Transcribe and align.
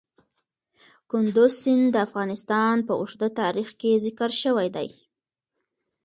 کندز 1.11 1.51
سیند 1.61 1.87
د 1.91 1.95
افغانستان 2.07 2.75
په 2.87 2.93
اوږده 2.99 3.29
تاریخ 3.41 3.69
کې 3.79 4.01
ذکر 4.05 4.31
شوی 4.43 4.67
دی. 4.75 4.89